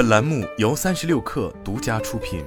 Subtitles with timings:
[0.00, 2.42] 本栏目由三十六氪独家出品。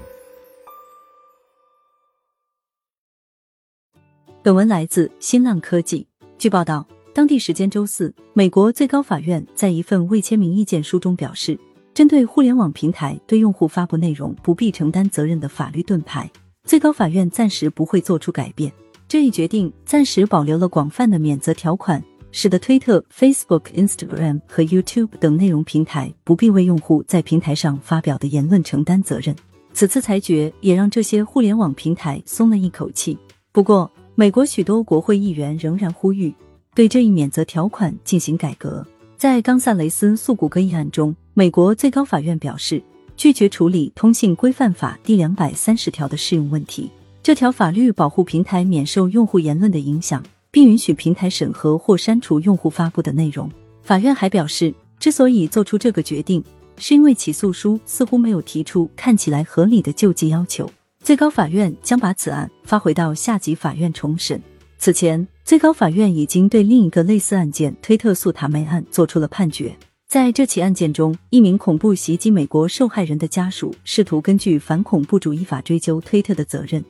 [4.41, 6.07] 本文来自新浪科技。
[6.39, 11.55] 据报道，当地时间周四，美国最高法院在一份未签名意见书中表示，
[11.93, 16.27] 针对互联网平台对用户发布内容不必承担责任的法律盾牌，
[16.63, 18.73] 最高法院暂时不会做出改变。
[19.07, 22.03] 这一决定暂时保留了广泛的免责条款。
[22.33, 29.33] 使得推特、Facebook、Instagram 和 YouTube 等内容平台不必为用户在平台上发表的言论承担责任。
[29.71, 33.17] 此次裁决也让这些互联网平台松了一口气。
[33.51, 36.33] 不过，美国许多国会议员仍然呼吁
[36.75, 38.85] 对这一免责条款进行改革。
[39.15, 42.81] 在冈萨雷斯诉谷歌一案中，美国最高法院表示
[43.15, 46.89] 拒绝处理《通信规范法》第两百三十条的适用问题。
[47.21, 50.21] 这条法律保护平台免受用户言论的影响。
[50.53, 53.51] 并允许平台审核或删除用户发布的内容。
[53.81, 56.43] 法院还表示，之所以做出这个决定，
[56.77, 60.69] 是因为起诉书似乎没有提出看起来合理的救济要求。
[61.03, 64.39] 最高法院将把此案发回到下级法院重审。
[64.77, 69.75] 此前，最高法院已经对另一个类似案件——推特诉塔梅案做出了判决。
[70.07, 76.85] 在这起案件中，一名恐怖袭击美国受害人的家属试图根据反恐怖主义法追究推特的责任，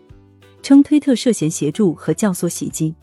[0.61, 2.93] 称推特涉嫌协助和教唆袭击。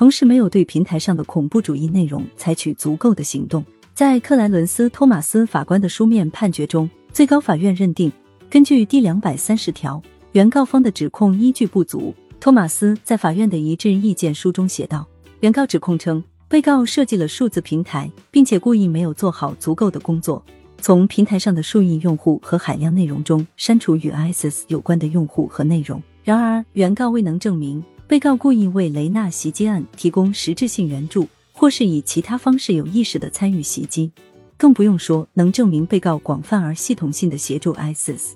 [0.00, 3.62] 同时，没有对平台上的恐怖主义内容采取足够的行动。
[3.92, 8.10] 在克莱伦斯·托马斯法官的书面判决中，最高法院认定，
[8.48, 12.14] 根据第两百三十条，原告方的指控依据不足。
[12.40, 15.06] 托马斯在法院的一致意见书中写道
[15.40, 20.42] ：“原告指控称，被告设计了数字平台，并且故意没有做好足够的工作，
[20.78, 26.02] 从平台上的数亿用户和海量内容中删除与 ISIS 有关的用户和内容。
[26.24, 34.10] 然而，原告未能证明。”被告故意为雷纳袭击案提供实质性援助，或是以其他方式有意识的参与袭击，
[34.56, 38.30] 更不用说能证明被告广泛而系统性的协助 ISIS，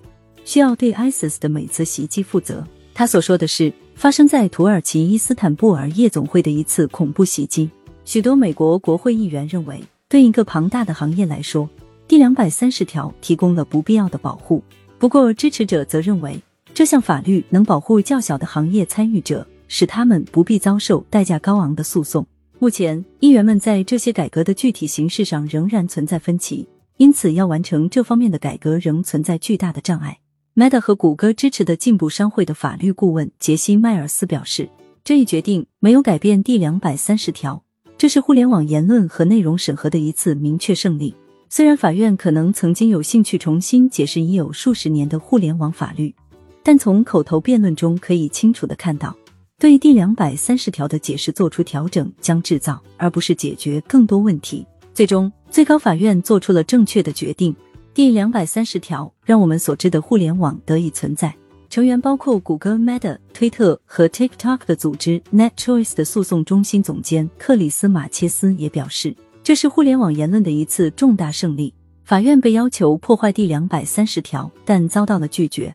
[0.44, 2.64] 需要对 ISIS 的每次袭击负责。
[2.94, 7.68] 他所说的是发生在土耳其伊斯坦布尔夜总会的一次恐怖袭击。
[8.04, 11.68] 许多美国国会议员认为，对一个庞大的行业来说，
[12.06, 14.62] 第两百三十条提供了不必要的保护。
[15.00, 16.40] 不过，支持者则认为，
[16.72, 19.44] 这项法律能保护较小的行业参与者。
[19.68, 22.26] 使他们不必遭受代价高昂的诉讼。
[22.58, 26.66] 目前，议员们在这些改革的具体形式上仍然存在分歧，
[26.96, 30.18] 因此要完成这方面的改革仍存在巨大的障碍。
[30.54, 34.68] Meta 和谷歌支持的进步商会的法律顾问杰西·迈尔斯表示，
[35.02, 37.62] 这一决定没有改变第两百三十条，
[37.98, 41.14] 这是互联网言论和内容审核的一次明确胜利。
[41.50, 46.14] 虽然法院可能曾经有兴趣重新解释已有数十年的互联网法律，
[46.62, 49.14] 但从口头辩论中可以清楚的看到。
[49.58, 54.66] 对第两百三十条的解释做出调整，将制造而不是解决更多问题。
[54.92, 57.54] 最终，最高法院做出了正确的决定。
[57.94, 61.34] 第两百三十条让我们所知的互联网得以存在。
[61.70, 71.72] 成员包括谷歌、Meta、推特和 TikTok 的组织 NetChoice 的诉讼中心总监克里斯马切斯也表示，这是互联网言论的一次重大胜利。
[72.04, 75.74] 法院被要求破坏第两百三十条，但遭到了拒绝。